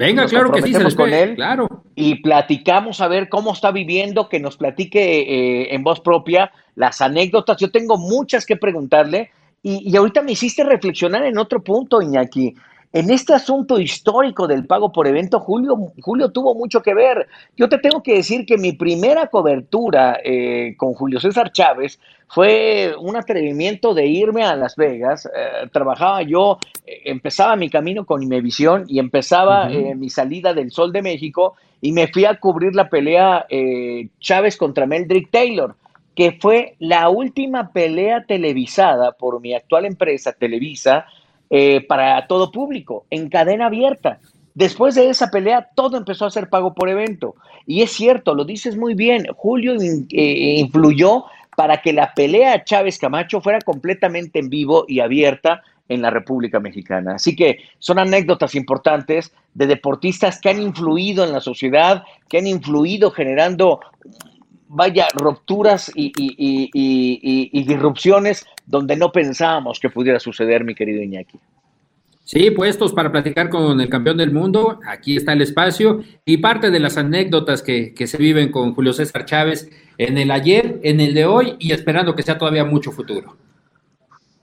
[0.00, 1.68] Venga, claro que sí, se con él claro.
[1.94, 7.02] y platicamos a ver cómo está viviendo, que nos platique eh, en voz propia las
[7.02, 7.58] anécdotas.
[7.58, 9.30] Yo tengo muchas que preguntarle
[9.62, 12.54] y, y, ahorita me hiciste reflexionar en otro punto, Iñaki.
[12.92, 17.28] En este asunto histórico del pago por evento, Julio, Julio tuvo mucho que ver.
[17.56, 22.92] Yo te tengo que decir que mi primera cobertura eh, con Julio César Chávez fue
[22.98, 25.26] un atrevimiento de irme a Las Vegas.
[25.26, 30.92] Eh, trabajaba yo, eh, empezaba mi camino con Imevisión y empezaba mi salida del Sol
[30.92, 33.46] de México y me fui a cubrir la pelea
[34.18, 35.76] Chávez contra Meldrick Taylor
[36.16, 41.06] que fue la última pelea televisada por mi actual empresa, Televisa,
[41.50, 44.18] eh, para todo público, en cadena abierta.
[44.54, 47.34] Después de esa pelea, todo empezó a ser pago por evento.
[47.66, 51.24] Y es cierto, lo dices muy bien, Julio eh, influyó
[51.56, 56.60] para que la pelea Chávez Camacho fuera completamente en vivo y abierta en la República
[56.60, 57.16] Mexicana.
[57.16, 62.46] Así que son anécdotas importantes de deportistas que han influido en la sociedad, que han
[62.46, 63.80] influido generando
[64.70, 66.12] vaya, rupturas y,
[67.66, 71.38] disrupciones donde no pensábamos que pudiera suceder, mi querido Iñaki.
[72.24, 76.70] Sí, puestos para platicar con el campeón del mundo, aquí está el espacio y parte
[76.70, 81.00] de las anécdotas que, que se viven con Julio César Chávez en el ayer, en
[81.00, 83.36] el de hoy y esperando que sea todavía mucho futuro.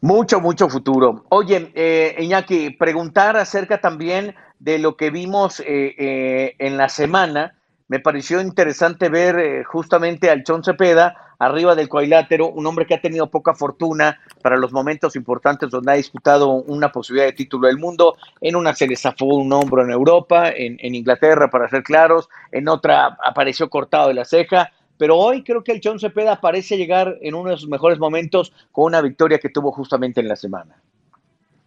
[0.02, 1.26] Mucho, mucho futuro.
[1.30, 7.56] Oye, eh, Iñaki, preguntar acerca también de lo que vimos eh, eh, en la semana.
[7.90, 12.96] Me pareció interesante ver eh, justamente al Chon Cepeda arriba del cuadrilátero, un hombre que
[12.96, 17.68] ha tenido poca fortuna para los momentos importantes donde ha disputado una posibilidad de título
[17.68, 18.18] del mundo.
[18.42, 22.28] En una se le zafó un hombro en Europa, en, en Inglaterra, para ser claros,
[22.52, 26.76] en otra apareció cortado de la ceja pero hoy creo que el Chon Cepeda parece
[26.76, 30.36] llegar en uno de sus mejores momentos con una victoria que tuvo justamente en la
[30.36, 30.82] semana.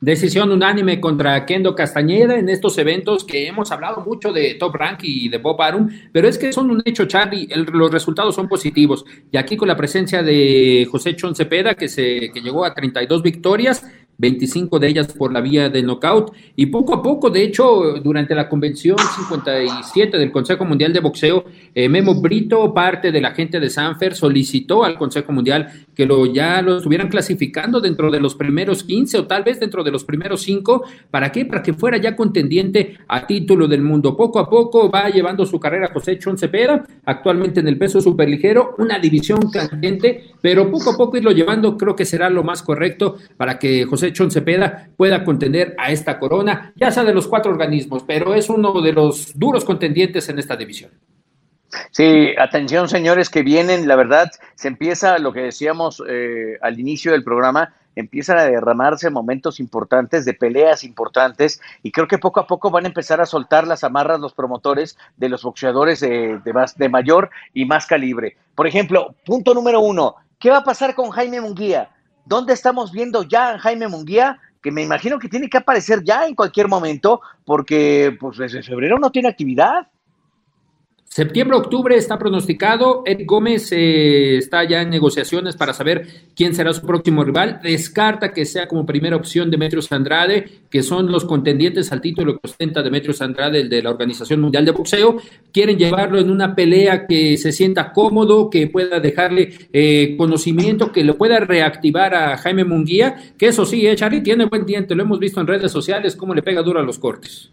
[0.01, 5.01] Decisión unánime contra Kendo Castañeda en estos eventos que hemos hablado mucho de Top Rank
[5.03, 8.49] y de Bob Arum, pero es que son un hecho, Charlie, el, los resultados son
[8.49, 9.05] positivos.
[9.31, 13.23] Y aquí con la presencia de José Chon Cepeda, que, se, que llegó a 32
[13.23, 13.85] victorias,
[14.21, 16.33] 25 de ellas por la vía del knockout.
[16.55, 21.45] Y poco a poco, de hecho, durante la convención 57 del Consejo Mundial de Boxeo,
[21.75, 26.27] eh, Memo Brito, parte de la gente de Sanfer, solicitó al Consejo Mundial que lo,
[26.27, 30.05] ya lo estuvieran clasificando dentro de los primeros 15 o tal vez dentro de los
[30.05, 30.85] primeros 5.
[31.11, 31.47] ¿Para qué?
[31.47, 34.17] Para que fuera ya contendiente a título del mundo.
[34.17, 38.75] Poco a poco va llevando su carrera José Chon Cepeda, actualmente en el peso superligero,
[38.77, 43.17] una división candente, pero poco a poco irlo llevando creo que será lo más correcto
[43.37, 47.53] para que José Chon Cepeda pueda contender a esta corona, ya sea de los cuatro
[47.53, 50.91] organismos, pero es uno de los duros contendientes en esta división.
[51.93, 57.13] Sí, atención señores que vienen, la verdad, se empieza lo que decíamos eh, al inicio
[57.13, 62.47] del programa, empiezan a derramarse momentos importantes, de peleas importantes, y creo que poco a
[62.47, 66.53] poco van a empezar a soltar las amarras los promotores de los boxeadores de, de,
[66.53, 68.37] más, de mayor y más calibre.
[68.55, 71.91] Por ejemplo, punto número uno, ¿qué va a pasar con Jaime Munguía?
[72.25, 74.39] ¿Dónde estamos viendo ya a Jaime Munguía?
[74.63, 78.99] Que me imagino que tiene que aparecer ya en cualquier momento, porque pues desde febrero
[78.99, 79.89] no tiene actividad.
[81.13, 83.03] Septiembre-octubre está pronosticado.
[83.05, 87.59] Ed Gómez eh, está ya en negociaciones para saber quién será su próximo rival.
[87.65, 92.47] Descarta que sea como primera opción Demetrios Andrade, que son los contendientes al título que
[92.49, 95.17] ostenta Demetrios Andrade, el de la Organización Mundial de Boxeo.
[95.53, 101.03] Quieren llevarlo en una pelea que se sienta cómodo, que pueda dejarle eh, conocimiento, que
[101.03, 104.95] lo pueda reactivar a Jaime Munguía, que eso sí, eh, Charlie tiene buen diente.
[104.95, 107.51] Lo hemos visto en redes sociales, cómo le pega duro a los cortes.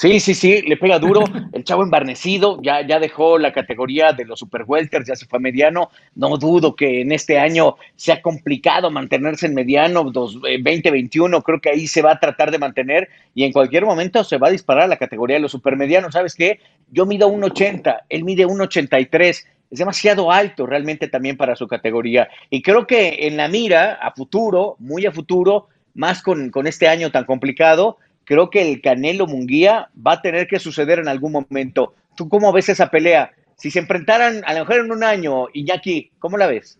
[0.00, 1.24] Sí, sí, sí, le pega duro.
[1.52, 5.36] El chavo embarnecido ya, ya dejó la categoría de los super welters, ya se fue
[5.36, 5.90] a mediano.
[6.14, 11.60] No dudo que en este año sea complicado mantenerse en mediano, dos, eh, 2021, creo
[11.60, 14.52] que ahí se va a tratar de mantener y en cualquier momento se va a
[14.52, 16.14] disparar a la categoría de los supermedianos.
[16.14, 16.60] ¿Sabes qué?
[16.90, 22.26] Yo mido 1,80, él mide 1,83 es demasiado alto realmente también para su categoría.
[22.48, 26.88] Y creo que en la mira, a futuro, muy a futuro, más con, con este
[26.88, 27.98] año tan complicado,
[28.30, 31.94] creo que el Canelo Munguía va a tener que suceder en algún momento.
[32.16, 33.32] ¿Tú cómo ves esa pelea?
[33.56, 36.78] Si se enfrentaran a lo mejor en un año, Iñaki, ¿cómo la ves?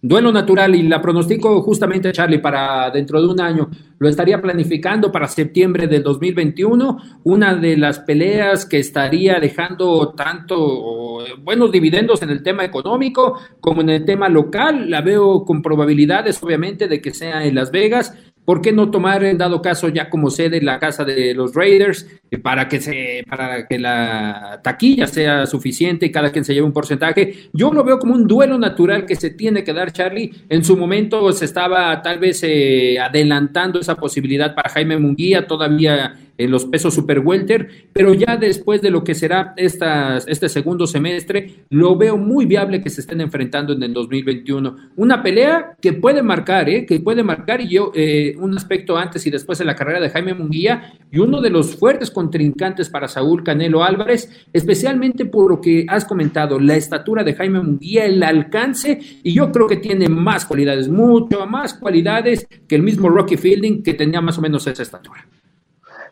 [0.00, 3.70] Duelo natural y la pronostico justamente, Charlie, para dentro de un año.
[3.98, 7.20] Lo estaría planificando para septiembre del 2021.
[7.22, 13.82] Una de las peleas que estaría dejando tanto buenos dividendos en el tema económico como
[13.82, 14.90] en el tema local.
[14.90, 18.16] La veo con probabilidades, obviamente, de que sea en Las Vegas.
[18.44, 22.06] ¿Por qué no tomar en dado caso ya como sede la casa de los Raiders
[22.30, 26.66] eh, para que se para que la taquilla sea suficiente y cada quien se lleve
[26.66, 27.50] un porcentaje?
[27.52, 30.32] Yo lo veo como un duelo natural que se tiene que dar Charlie.
[30.48, 36.16] En su momento se estaba tal vez eh, adelantando esa posibilidad para Jaime Munguía, todavía
[36.38, 40.86] en los pesos super welter, pero ya después de lo que será estas, este segundo
[40.86, 44.76] semestre, lo veo muy viable que se estén enfrentando en el 2021.
[44.96, 46.86] Una pelea que puede marcar, ¿eh?
[46.86, 50.10] que puede marcar, y yo, eh, un aspecto antes y después de la carrera de
[50.10, 55.60] Jaime Munguía, y uno de los fuertes contrincantes para Saúl Canelo Álvarez, especialmente por lo
[55.60, 60.08] que has comentado, la estatura de Jaime Munguía, el alcance, y yo creo que tiene
[60.08, 64.66] más cualidades, mucho más cualidades que el mismo Rocky Fielding, que tenía más o menos
[64.66, 65.26] esa estatura.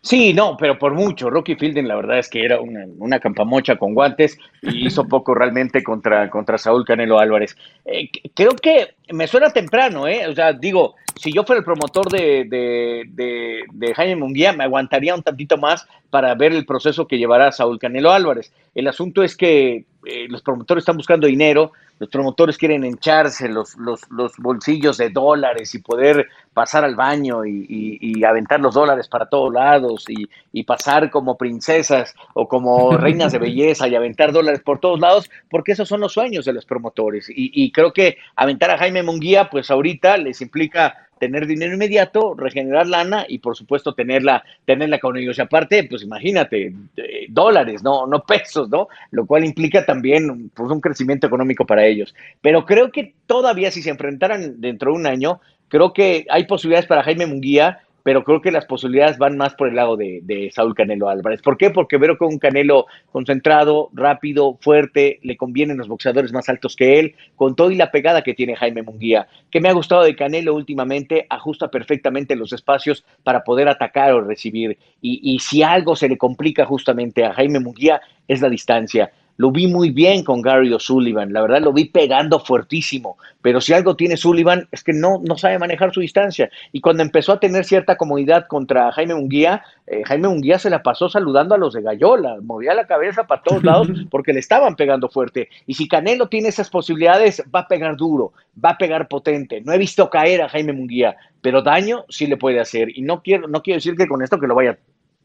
[0.02, 1.28] Sí, no, pero por mucho.
[1.28, 5.34] Rocky Fielding, la verdad es que era una, una campamocha con guantes y hizo poco
[5.34, 7.54] realmente contra, contra Saúl Canelo Álvarez.
[7.84, 10.26] Eh, creo que me suena temprano, ¿eh?
[10.26, 15.14] O sea, digo, si yo fuera el promotor de, de, de, Jaime Munguía, me aguantaría
[15.14, 18.54] un tantito más para ver el proceso que llevará Saúl Canelo Álvarez.
[18.74, 23.76] El asunto es que eh, los promotores están buscando dinero, los promotores quieren hincharse los,
[23.76, 28.74] los, los bolsillos de dólares y poder pasar al baño y, y, y aventar los
[28.74, 33.94] dólares para todos lados y, y, pasar como princesas o como reinas de belleza y
[33.94, 37.26] aventar dólares por todos lados, porque esos son los sueños de los promotores.
[37.28, 42.86] Y, creo que aventar a Jaime Munguía, pues ahorita les implica tener dinero inmediato, regenerar
[42.86, 45.38] lana y por supuesto tenerla, tenerla con ellos.
[45.38, 48.88] Y aparte, pues imagínate, eh, dólares, no, no pesos, ¿no?
[49.10, 52.14] Lo cual implica también pues, un crecimiento económico para ellos.
[52.40, 56.86] Pero creo que todavía si se enfrentaran dentro de un año, creo que hay posibilidades
[56.86, 60.74] para Jaime Munguía pero creo que las posibilidades van más por el lado de, Saúl
[60.74, 61.42] Canelo Álvarez.
[61.42, 61.70] ¿Por qué?
[61.70, 66.98] Porque veo que un Canelo concentrado, rápido, fuerte, le convienen los boxeadores más altos que
[66.98, 69.26] él, con todo y la pegada que tiene Jaime Munguía.
[69.50, 74.20] Que me ha gustado de Canelo últimamente, ajusta perfectamente los espacios para poder atacar o
[74.20, 74.78] recibir.
[75.00, 79.10] Y, y si algo se le complica justamente a Jaime Munguía, es la distancia.
[79.40, 83.72] Lo vi muy bien con Gary O'Sullivan, la verdad lo vi pegando fuertísimo, pero si
[83.72, 86.50] algo tiene Sullivan es que no, no sabe manejar su distancia.
[86.72, 90.82] Y cuando empezó a tener cierta comodidad contra Jaime Munguía, eh, Jaime Munguía se la
[90.82, 94.76] pasó saludando a los de Gallola, movía la cabeza para todos lados porque le estaban
[94.76, 95.48] pegando fuerte.
[95.66, 99.62] Y si Canelo tiene esas posibilidades, va a pegar duro, va a pegar potente.
[99.62, 102.90] No he visto caer a Jaime Munguía, pero daño sí le puede hacer.
[102.94, 104.76] Y no quiero, no quiero decir que con esto que lo vaya,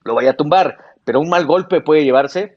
[0.05, 2.55] lo vaya a tumbar, pero un mal golpe puede llevarse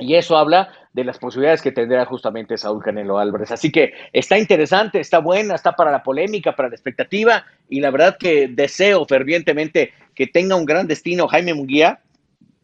[0.00, 3.52] y eso habla de las posibilidades que tendrá justamente Saúl Canelo Álvarez.
[3.52, 7.44] Así que está interesante, está buena, está para la polémica, para la expectativa.
[7.68, 12.00] Y la verdad que deseo fervientemente que tenga un gran destino Jaime Munguía,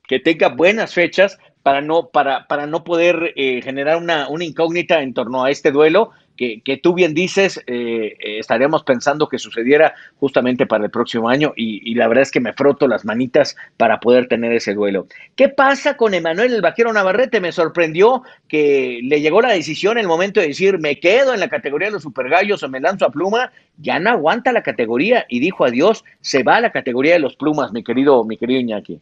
[0.08, 5.02] que tenga buenas fechas para no, para, para no poder eh, generar una, una incógnita
[5.02, 9.94] en torno a este duelo que, tú bien dices, eh, eh, estaríamos pensando que sucediera
[10.18, 14.00] justamente para el próximo año y, la verdad es que me froto las manitas para
[14.00, 15.06] poder tener ese duelo.
[15.34, 17.40] ¿Qué pasa con Emanuel el Vaquero Navarrete?
[17.40, 21.40] Me sorprendió que le llegó la decisión en el momento de decir, me quedo en
[21.40, 25.24] la categoría de los supergallos o me lanzo a pluma, ya no aguanta la categoría
[25.28, 28.60] y dijo adiós, se va a la categoría de los plumas, mi querido, mi querido
[28.60, 29.00] Iñaki.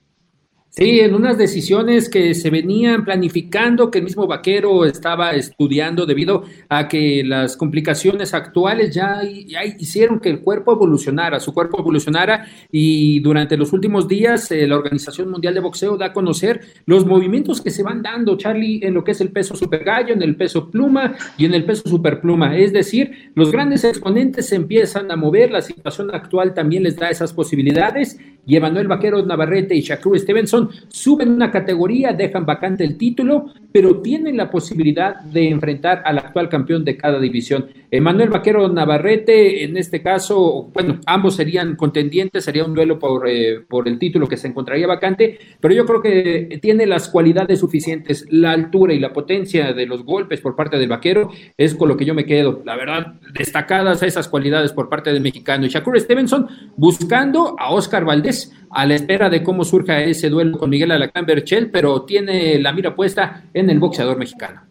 [0.77, 6.43] Sí, en unas decisiones que se venían planificando, que el mismo vaquero estaba estudiando debido
[6.69, 13.21] a que las complicaciones actuales ya, hicieron que el cuerpo evolucionara, su cuerpo evolucionara y
[13.21, 17.61] durante los últimos días eh, la Organización Mundial de Boxeo da a conocer los movimientos
[17.61, 20.35] que se van dando, Charlie, en lo que es el peso super gallo, en el
[20.35, 22.59] peso pluma y en el peso super pluma.
[22.59, 27.11] Es decir, los grandes exponentes se empiezan a mover, la situación actual también les da
[27.11, 32.97] esas posibilidades y Emanuel Vaquero Navarrete y Shakur Stevenson suben una categoría, dejan vacante el
[32.97, 37.67] título, pero tienen la posibilidad de enfrentar al actual campeón de cada división.
[37.91, 43.61] Emanuel Vaquero Navarrete, en este caso, bueno, ambos serían contendientes, sería un duelo por, eh,
[43.69, 48.27] por el título que se encontraría vacante, pero yo creo que tiene las cualidades suficientes,
[48.31, 51.97] la altura y la potencia de los golpes por parte del Vaquero, es con lo
[51.97, 52.63] que yo me quedo.
[52.65, 55.67] La verdad, destacadas esas cualidades por parte del mexicano.
[55.67, 60.54] Y Shakur Stevenson buscando a Oscar Valdés a la espera de cómo surja ese duelo
[60.59, 64.63] con Miguel Alacán Berchel, pero tiene la mira puesta en el boxeador mexicano.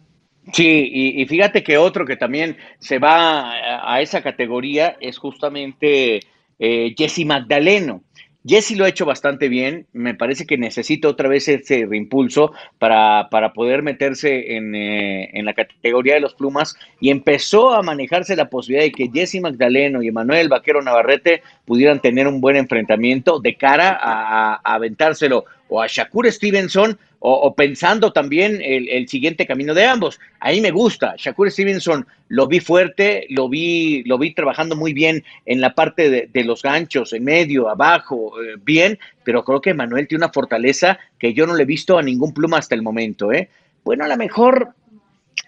[0.51, 6.19] Sí, y, fíjate que otro que también se va a, esa categoría es justamente
[6.59, 8.03] eh, Jesse Magdaleno.
[8.45, 9.87] Jesse lo ha hecho bastante bien.
[9.93, 15.45] Me parece que necesita otra vez ese reimpulso para, para poder meterse en, eh, en,
[15.45, 20.01] la categoría de los plumas y empezó a manejarse la posibilidad de que Jesse Magdaleno
[20.01, 25.81] y Emanuel Vaquero Navarrete pudieran tener un buen enfrentamiento de cara a, a aventárselo o
[25.81, 30.19] a Shakur Stevenson o, pensando también el, siguiente camino de ambos.
[30.41, 31.15] Ahí me gusta.
[31.17, 36.27] Shakur Stevenson lo vi fuerte, lo vi, lo vi trabajando muy bien en la parte
[36.29, 40.99] de, los ganchos, en medio, abajo, eh, bien, pero creo que Manuel tiene una fortaleza
[41.17, 43.31] que yo no le he visto a ningún pluma hasta el momento.
[43.31, 43.47] ¿eh?
[43.85, 44.73] Bueno, a lo mejor,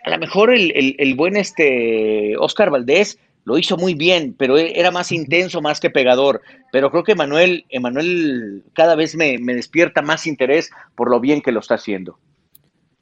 [0.06, 4.78] a lo mejor el, el buen este Oscar Valdés lo hizo muy bien, pero e,
[4.78, 6.42] era más intenso, más que pegador.
[6.72, 11.42] Pero creo que Emanuel, Emanuel cada vez me, me despierta más interés por lo bien
[11.42, 12.20] que lo está haciendo.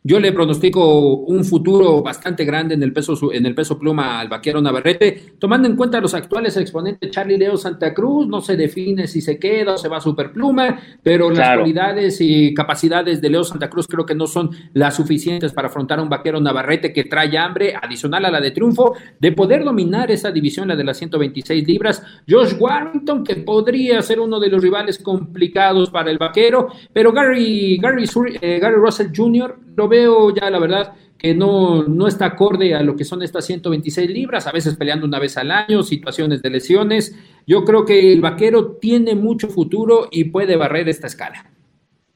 [0.05, 4.27] Yo le pronostico un futuro bastante grande en el peso, en el peso pluma al
[4.27, 9.07] vaquero Navarrete, tomando en cuenta los actuales exponentes Charlie Leo Santa Cruz, no se define
[9.07, 13.45] si se queda o se va a superpluma, pero las cualidades y capacidades de Leo
[13.45, 17.05] Santa Cruz creo que no son las suficientes para afrontar a un vaquero Navarrete que
[17.05, 20.97] trae hambre adicional a la de triunfo de poder dominar esa división, la de las
[20.97, 22.03] 126 libras.
[22.29, 27.77] Josh Warrington, que podría ser uno de los rivales complicados para el vaquero, pero Gary,
[27.77, 28.03] Gary,
[28.41, 29.59] eh, Gary Russell Jr.
[29.77, 33.45] lo veo ya, la verdad, que no, no está acorde a lo que son estas
[33.45, 37.15] 126 libras, a veces peleando una vez al año, situaciones de lesiones.
[37.45, 41.45] Yo creo que el vaquero tiene mucho futuro y puede barrer esta escala.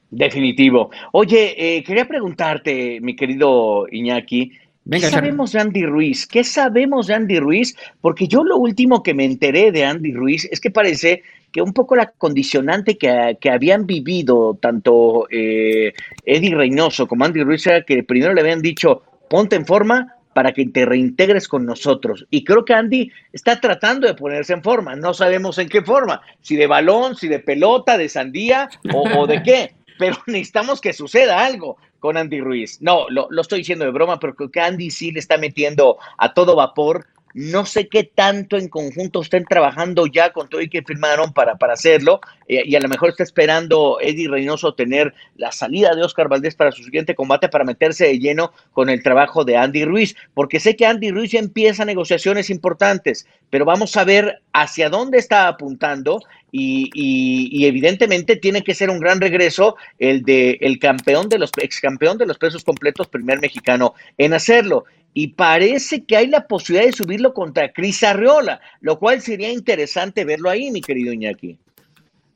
[0.09, 0.89] Definitivo.
[1.11, 4.51] Oye, eh, quería preguntarte, mi querido Iñaki,
[4.89, 6.27] ¿Qué sabemos de Andy Ruiz?
[6.27, 7.75] ¿Qué sabemos de Andy Ruiz?
[8.01, 11.73] Porque yo lo último que me enteré de Andy Ruiz es que parece que un
[11.73, 15.93] poco la condicionante que, que habían vivido tanto eh,
[16.25, 20.53] Eddie Reynoso como Andy Ruiz era que primero le habían dicho ponte en forma para
[20.53, 22.27] que te reintegres con nosotros.
[22.29, 24.95] Y creo que Andy está tratando de ponerse en forma.
[24.95, 29.41] No sabemos en qué forma, si de balón, si de pelota, de sandía o, de
[29.41, 29.73] qué.
[29.97, 32.81] Pero necesitamos que suceda algo con Andy Ruiz.
[32.81, 35.97] No, lo, lo estoy diciendo de broma, pero creo que Andy sí le está metiendo
[36.17, 37.05] a todo vapor
[37.37, 41.55] no sé qué tanto en conjunto estén trabajando ya con todo y que firmaron para,
[41.55, 42.19] para hacerlo.
[42.47, 46.55] Eh, y a lo mejor está esperando Eddie Reynoso tener la salida de Oscar Valdés
[46.55, 50.15] para su siguiente combate para meterse de lleno con el trabajo de Andy Ruiz.
[50.33, 55.19] Porque sé que Andy Ruiz ya empieza negociaciones importantes, pero vamos a ver hacia dónde
[55.19, 56.19] está apuntando.
[56.51, 61.51] Y, y, evidentemente tiene que ser un gran regreso el de el campeón de los
[61.61, 64.85] ex campeón de los pesos completos, primer mexicano en hacerlo
[65.19, 70.23] y parece que hay la posibilidad de subirlo contra Cris Arreola, lo cual sería interesante
[70.25, 71.57] verlo ahí, mi querido Iñaki.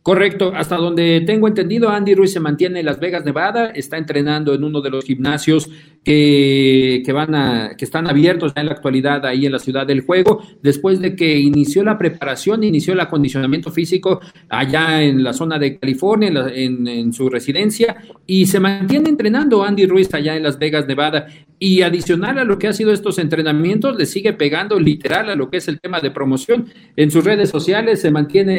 [0.03, 4.55] Correcto, hasta donde tengo entendido, Andy Ruiz se mantiene en Las Vegas, Nevada, está entrenando
[4.55, 5.69] en uno de los gimnasios
[6.03, 10.41] que, van a, que están abiertos en la actualidad ahí en la ciudad del juego,
[10.63, 15.77] después de que inició la preparación, inició el acondicionamiento físico allá en la zona de
[15.77, 20.87] California, en, en su residencia, y se mantiene entrenando Andy Ruiz allá en Las Vegas,
[20.87, 21.27] Nevada.
[21.63, 25.51] Y adicional a lo que ha sido estos entrenamientos, le sigue pegando literal a lo
[25.51, 26.65] que es el tema de promoción.
[26.95, 28.55] En sus redes sociales se mantiene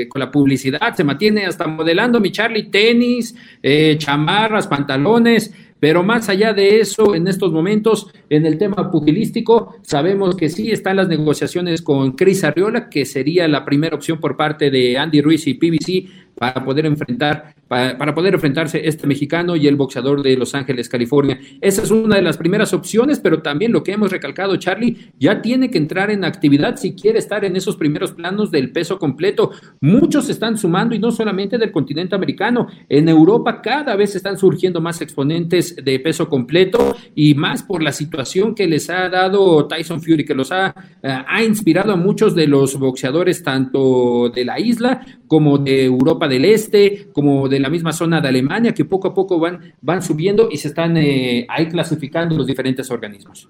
[0.00, 0.61] eh, con la publicidad,
[0.94, 5.52] se mantiene hasta modelando mi Charlie tenis, eh, chamarras, pantalones,
[5.82, 10.70] pero más allá de eso, en estos momentos, en el tema pugilístico, sabemos que sí
[10.70, 15.20] están las negociaciones con Cris Arriola, que sería la primera opción por parte de Andy
[15.20, 20.36] Ruiz y PBC para poder enfrentar, para, poder enfrentarse este mexicano y el boxeador de
[20.36, 21.38] Los Ángeles, California.
[21.60, 25.40] Esa es una de las primeras opciones, pero también lo que hemos recalcado, Charlie, ya
[25.40, 29.52] tiene que entrar en actividad si quiere estar en esos primeros planos del peso completo.
[29.80, 32.66] Muchos están sumando y no solamente del continente americano.
[32.88, 37.92] En Europa cada vez están surgiendo más exponentes de peso completo y más por la
[37.92, 42.34] situación que les ha dado Tyson Fury, que los ha, eh, ha inspirado a muchos
[42.34, 47.68] de los boxeadores tanto de la isla como de Europa del Este, como de la
[47.68, 51.46] misma zona de Alemania, que poco a poco van, van subiendo y se están eh,
[51.48, 53.48] ahí clasificando los diferentes organismos.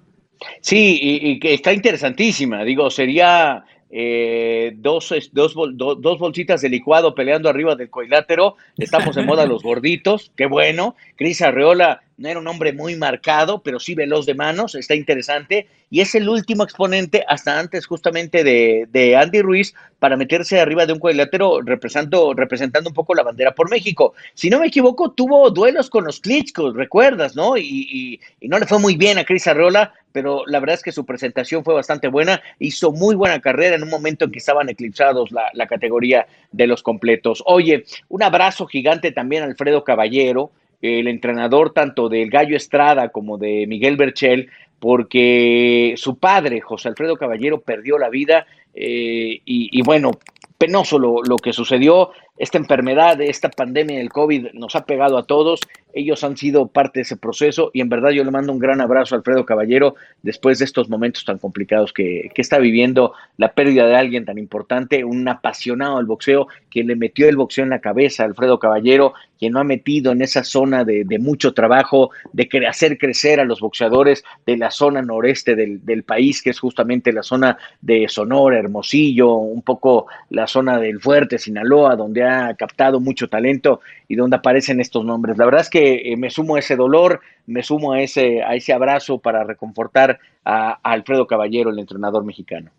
[0.59, 2.63] Sí, y, que está interesantísima.
[2.65, 8.57] Digo, sería eh, dos, dos, dos, bolsitas de licuado peleando arriba del coilátero.
[8.77, 10.95] Estamos en moda los gorditos, qué bueno.
[11.15, 15.67] Cris Arreola no era un hombre muy marcado, pero sí veloz de manos, está interesante.
[15.89, 20.85] Y es el último exponente, hasta antes justamente de, de Andy Ruiz, para meterse arriba
[20.85, 24.13] de un cuadrilátero representando, representando un poco la bandera por México.
[24.33, 27.57] Si no me equivoco, tuvo duelos con los Klitschko, recuerdas, ¿no?
[27.57, 30.91] Y, y, no le fue muy bien a Cris Arreola, pero la verdad es que
[30.91, 32.41] su presentación fue bastante buena.
[32.59, 36.67] Hizo muy buena carrera en un momento en que estaban eclipsados la, la categoría de
[36.67, 37.43] los completos.
[37.45, 40.51] Oye, un abrazo gigante también a Alfredo Caballero
[40.83, 47.15] el entrenador tanto del Gallo Estrada como de Miguel Berchel, porque su padre, José Alfredo
[47.15, 50.11] Caballero, perdió la vida eh, y, bueno,
[50.57, 52.11] penoso lo, lo, que sucedió.
[52.37, 55.61] Esta enfermedad, esta pandemia del COVID nos ha pegado a todos
[55.93, 58.81] ellos han sido parte de ese proceso y en verdad yo le mando un gran
[58.81, 63.87] abrazo a Alfredo Caballero después de estos momentos tan complicados que, está viviendo, la pérdida
[63.87, 67.79] de alguien tan importante, un apasionado del boxeo, que le metió el boxeo en la
[67.79, 69.13] cabeza a Alfredo Caballero,
[69.43, 73.59] quien no ha metido en esa zona de, mucho trabajo, de hacer crecer a los
[73.59, 78.57] boxeadores de la zona noreste del, del país, que es justamente la zona de Sonora,
[78.57, 84.37] Hermosillo, un poco la zona del Fuerte, Sinaloa, donde ha captado mucho talento y donde
[84.37, 85.37] aparecen estos nombres.
[85.37, 88.55] La verdad es que eh, me sumo a ese dolor, me sumo a ese, a
[88.55, 92.71] ese abrazo para reconfortar a Alfredo Caballero, el entrenador mexicano.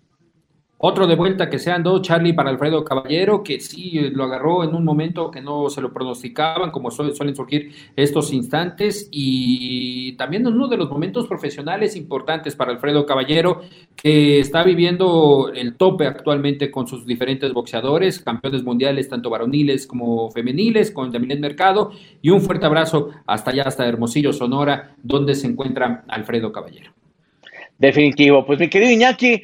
[0.86, 4.74] Otro de vuelta que sean dos, Charlie para Alfredo Caballero, que sí lo agarró en
[4.74, 10.52] un momento que no se lo pronosticaban, como suelen surgir estos instantes, y también en
[10.52, 13.62] uno de los momentos profesionales importantes para Alfredo Caballero,
[13.96, 20.30] que está viviendo el tope actualmente con sus diferentes boxeadores, campeones mundiales, tanto varoniles como
[20.32, 25.46] femeniles, con Yamilet Mercado, y un fuerte abrazo hasta allá, hasta Hermosillo, Sonora, donde se
[25.46, 26.92] encuentra Alfredo Caballero.
[27.78, 28.44] Definitivo.
[28.44, 29.42] Pues mi querido Iñaki,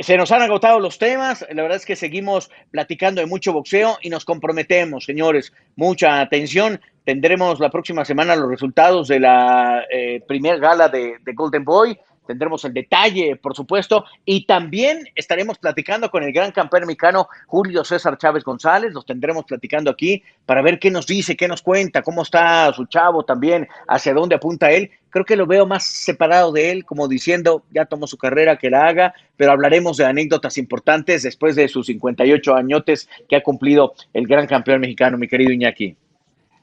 [0.00, 3.98] se nos han agotado los temas, la verdad es que seguimos platicando de mucho boxeo
[4.02, 6.80] y nos comprometemos, señores, mucha atención.
[7.04, 11.98] Tendremos la próxima semana los resultados de la eh, primera gala de, de Golden Boy
[12.26, 17.84] tendremos el detalle, por supuesto, y también estaremos platicando con el gran campeón mexicano Julio
[17.84, 22.02] César Chávez González, los tendremos platicando aquí para ver qué nos dice, qué nos cuenta,
[22.02, 24.90] cómo está su chavo también, hacia dónde apunta él.
[25.10, 28.70] Creo que lo veo más separado de él, como diciendo, ya tomó su carrera, que
[28.70, 33.94] la haga, pero hablaremos de anécdotas importantes después de sus 58 añotes que ha cumplido
[34.14, 35.96] el gran campeón mexicano, mi querido Iñaki.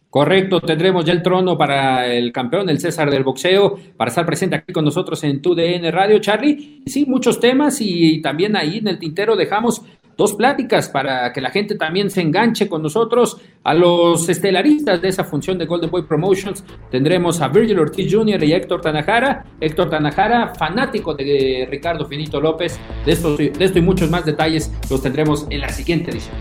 [0.10, 4.56] Correcto, tendremos ya el trono para el campeón, el César del boxeo, para estar presente
[4.56, 6.82] aquí con nosotros en TUDN Radio, Charlie.
[6.88, 9.84] Sí, muchos temas y también ahí en el tintero dejamos
[10.18, 13.38] dos pláticas para que la gente también se enganche con nosotros.
[13.64, 18.44] A los estelaristas de esa función de Golden Boy Promotions tendremos a Virgil Ortiz Jr.
[18.44, 19.46] y Héctor Tanajara.
[19.62, 22.80] Héctor Tanajara, fanático de Ricardo Finito López.
[23.06, 26.36] De esto, de esto y muchos más detalles los tendremos en la siguiente edición.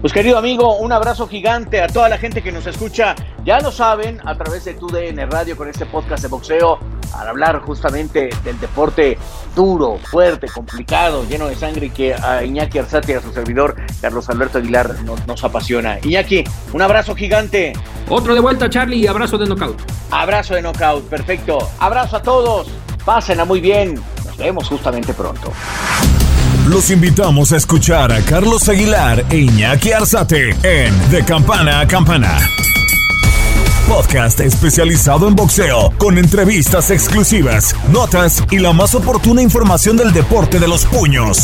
[0.00, 3.14] Pues querido amigo, un abrazo gigante a toda la gente que nos escucha.
[3.44, 6.78] Ya lo saben, a través de TUDN Radio con este podcast de boxeo,
[7.14, 9.16] al hablar justamente del deporte
[9.54, 14.28] duro, fuerte, complicado, lleno de sangre que a Iñaki Arzate y a su servidor Carlos
[14.28, 15.98] Alberto Aguilar nos, nos apasiona.
[16.02, 17.72] Iñaki, un abrazo gigante.
[18.08, 19.80] Otro de vuelta, Charlie, y abrazo de knockout.
[20.10, 21.58] Abrazo de knockout, perfecto.
[21.80, 22.68] Abrazo a todos.
[23.04, 23.94] Pásenla muy bien.
[24.24, 25.52] Nos vemos justamente pronto.
[26.68, 32.38] Los invitamos a escuchar a Carlos Aguilar e Iñaki Arzate en De Campana a Campana.
[33.86, 40.58] Podcast especializado en boxeo, con entrevistas exclusivas, notas y la más oportuna información del deporte
[40.58, 41.38] de los puños.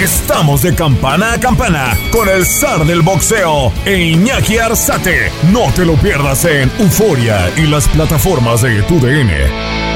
[0.00, 5.32] Estamos de campana a campana con el zar del boxeo e Iñaki Arzate.
[5.50, 9.95] No te lo pierdas en Euforia y las plataformas de TUDN.